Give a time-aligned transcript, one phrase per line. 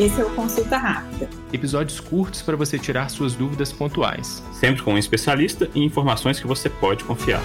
[0.00, 1.30] Esse é o Consulta Rápida.
[1.52, 4.42] Episódios curtos para você tirar suas dúvidas pontuais.
[4.52, 7.40] Sempre com um especialista e informações que você pode confiar.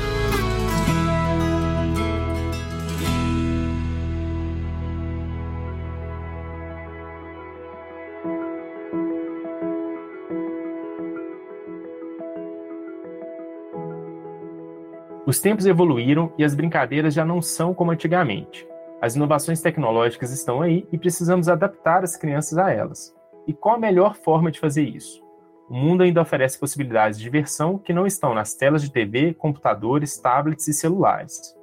[15.24, 18.69] Os tempos evoluíram e as brincadeiras já não são como antigamente.
[19.02, 23.16] As inovações tecnológicas estão aí e precisamos adaptar as crianças a elas.
[23.48, 25.23] E qual a melhor forma de fazer isso?
[25.70, 30.18] O mundo ainda oferece possibilidades de diversão que não estão nas telas de TV, computadores,
[30.18, 31.56] tablets e celulares.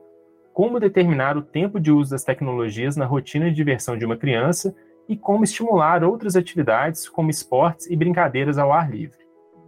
[0.55, 4.75] Como determinar o tempo de uso das tecnologias na rotina de diversão de uma criança
[5.07, 9.27] e como estimular outras atividades, como esportes e brincadeiras ao ar livre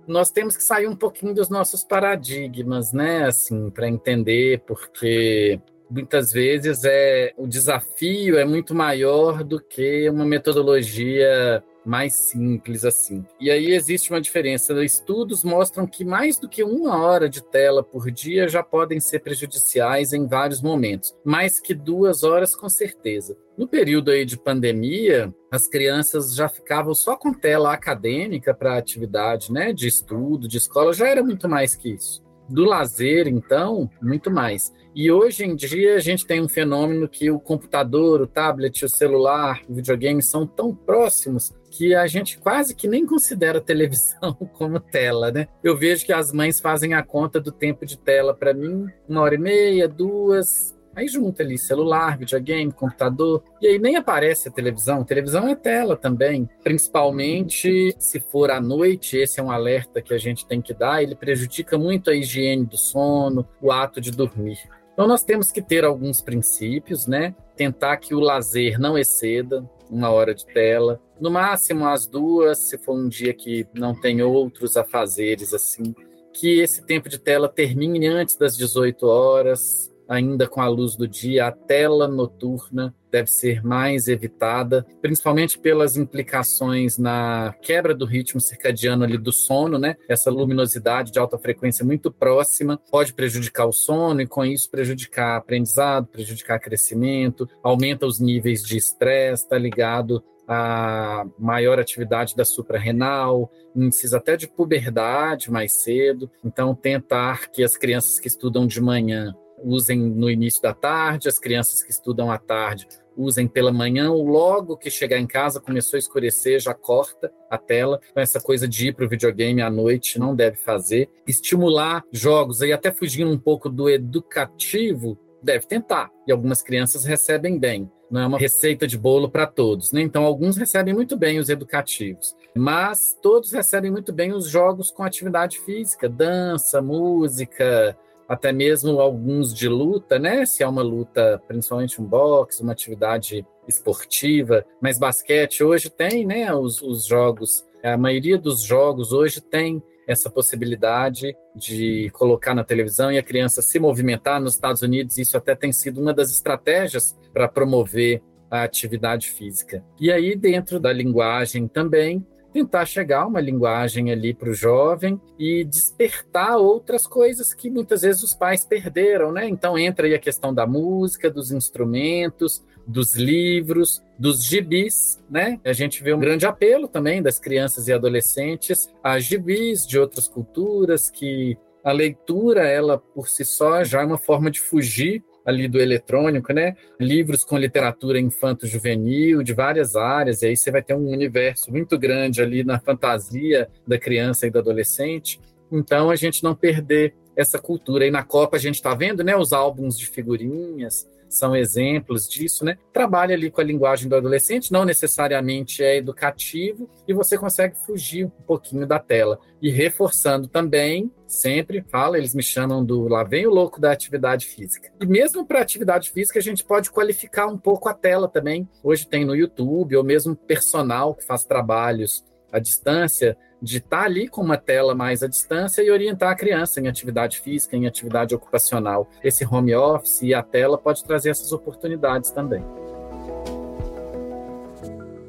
[0.09, 3.27] nós temos que sair um pouquinho dos nossos paradigmas, né?
[3.27, 10.25] Assim, para entender, porque muitas vezes é o desafio é muito maior do que uma
[10.25, 13.25] metodologia mais simples assim.
[13.41, 14.73] E aí existe uma diferença.
[14.85, 19.21] Estudos mostram que mais do que uma hora de tela por dia já podem ser
[19.21, 23.37] prejudiciais em vários momentos, mais que duas horas com certeza.
[23.57, 29.51] No período aí de pandemia, as crianças já ficavam só com tela acadêmica para atividade,
[29.51, 32.23] né, de estudo, de escola, já era muito mais que isso.
[32.49, 34.73] Do lazer, então, muito mais.
[34.95, 38.89] E hoje em dia a gente tem um fenômeno que o computador, o tablet, o
[38.89, 44.81] celular, o videogame são tão próximos que a gente quase que nem considera televisão como
[44.81, 45.47] tela, né?
[45.63, 49.21] Eu vejo que as mães fazem a conta do tempo de tela para mim, uma
[49.21, 54.53] hora e meia, duas, Aí junta ali celular, videogame, computador, e aí nem aparece a
[54.53, 55.01] televisão.
[55.01, 56.49] A televisão é tela também.
[56.63, 61.03] Principalmente se for à noite, esse é um alerta que a gente tem que dar,
[61.03, 64.59] ele prejudica muito a higiene do sono, o ato de dormir.
[64.93, 67.35] Então nós temos que ter alguns princípios, né?
[67.55, 72.79] Tentar que o lazer não exceda uma hora de tela, no máximo as duas, se
[72.79, 75.95] for um dia que não tem outros afazeres assim,
[76.33, 81.07] que esse tempo de tela termine antes das 18 horas, ainda com a luz do
[81.07, 88.41] dia, a tela noturna deve ser mais evitada, principalmente pelas implicações na quebra do ritmo
[88.41, 89.97] circadiano ali do sono, né?
[90.09, 95.37] Essa luminosidade de alta frequência muito próxima pode prejudicar o sono e com isso prejudicar
[95.37, 103.53] aprendizado, prejudicar crescimento, aumenta os níveis de estresse, está ligado a maior atividade da suprarrenal,
[103.77, 106.31] índices até de puberdade mais cedo.
[106.43, 111.39] Então, tentar que as crianças que estudam de manhã usem no início da tarde, as
[111.39, 112.87] crianças que estudam à tarde
[113.19, 118.01] usem pela manhã, logo que chegar em casa, começou a escurecer, já corta a tela.
[118.11, 121.11] Então, essa coisa de ir para o videogame à noite não deve fazer.
[121.27, 126.11] Estimular jogos, aí até fugindo um pouco do educativo, deve tentar.
[126.29, 127.91] E algumas crianças recebem bem.
[128.11, 130.01] Não é uma receita de bolo para todos, né?
[130.01, 135.03] Então, alguns recebem muito bem os educativos, mas todos recebem muito bem os jogos com
[135.03, 137.95] atividade física, dança, música,
[138.29, 140.45] até mesmo alguns de luta, né?
[140.45, 146.53] Se é uma luta, principalmente um boxe, uma atividade esportiva, mas basquete hoje tem, né?
[146.55, 153.13] Os, os jogos, a maioria dos jogos hoje tem essa possibilidade de colocar na televisão
[153.13, 154.41] e a criança se movimentar.
[154.41, 159.85] Nos Estados Unidos, isso até tem sido uma das estratégias para promover a atividade física.
[160.01, 162.27] E aí, dentro da linguagem também,
[162.59, 168.03] tentar chegar a uma linguagem ali para o jovem e despertar outras coisas que muitas
[168.03, 169.49] vezes os pais perderam, né?
[169.49, 175.61] Então entra aí a questão da música, dos instrumentos, dos livros, dos gibis, né?
[175.65, 180.27] A gente vê um grande apelo também das crianças e adolescentes a gibis de outras
[180.27, 185.67] culturas que a leitura, ela por si só já é uma forma de fugir ali
[185.67, 186.77] do eletrônico, né?
[187.01, 191.99] Livros com literatura infanto-juvenil de várias áreas, e aí você vai ter um universo muito
[191.99, 195.41] grande ali na fantasia da criança e do adolescente.
[195.73, 198.07] Então a gente não perder essa cultura.
[198.07, 202.65] E na Copa a gente está vendo, né, os álbuns de figurinhas, são exemplos disso,
[202.65, 202.79] né?
[202.93, 208.27] Trabalha ali com a linguagem do adolescente, não necessariamente é educativo, e você consegue fugir
[208.27, 209.39] um pouquinho da tela.
[209.61, 214.47] E reforçando também, sempre fala, eles me chamam do lá vem o louco da atividade
[214.47, 214.91] física.
[215.01, 218.69] E mesmo para atividade física, a gente pode qualificar um pouco a tela também.
[218.83, 224.29] Hoje tem no YouTube, ou mesmo personal que faz trabalhos à distância, de estar ali
[224.29, 228.35] com uma tela mais à distância e orientar a criança em atividade física, em atividade
[228.35, 229.09] ocupacional.
[229.23, 232.65] Esse home office e a tela pode trazer essas oportunidades também.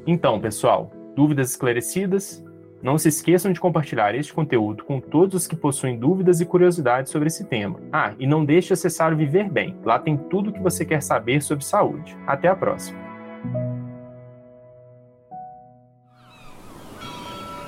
[0.06, 2.42] Então, pessoal, dúvidas esclarecidas?
[2.82, 7.12] Não se esqueçam de compartilhar este conteúdo com todos os que possuem dúvidas e curiosidades
[7.12, 7.78] sobre esse tema.
[7.92, 9.76] Ah, e não deixe de acessar o Viver Bem.
[9.84, 12.16] Lá tem tudo o que você quer saber sobre saúde.
[12.26, 13.09] Até a próxima!